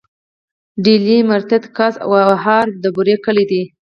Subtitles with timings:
[0.83, 3.63] ډيلی، مرتت، کڅ او وهاره د بوري کلي دي.